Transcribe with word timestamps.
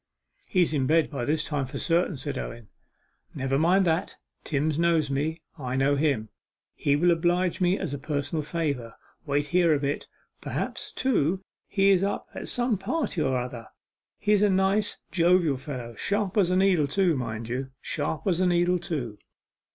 'He's 0.47 0.73
in 0.73 0.87
bed 0.87 1.11
by 1.11 1.25
this 1.25 1.43
time 1.43 1.67
for 1.67 1.77
certain,' 1.77 2.17
said 2.17 2.35
Owen. 2.35 2.69
'Never 3.35 3.59
mind 3.59 3.85
that 3.85 4.15
Timms 4.43 4.79
knows 4.79 5.11
me, 5.11 5.43
I 5.59 5.75
know 5.75 5.95
him. 5.95 6.29
He'll 6.73 7.11
oblige 7.11 7.61
me 7.61 7.77
as 7.77 7.93
a 7.93 7.99
personal 7.99 8.41
favour. 8.41 8.95
Wait 9.27 9.45
here 9.53 9.75
a 9.75 9.79
bit. 9.79 10.07
Perhaps, 10.41 10.91
too, 10.93 11.43
he's 11.67 12.03
up 12.03 12.25
at 12.33 12.47
some 12.47 12.79
party 12.79 13.21
or 13.21 13.37
another 13.37 13.67
he's 14.17 14.41
a 14.41 14.49
nice, 14.49 14.97
jovial 15.11 15.57
fellow, 15.57 15.93
sharp 15.93 16.35
as 16.35 16.49
a 16.49 16.57
needle, 16.57 16.87
too; 16.87 17.15
mind 17.15 17.47
you, 17.47 17.69
sharp 17.79 18.25
as 18.25 18.39
a 18.39 18.47
needle, 18.47 18.79
too. 18.79 19.19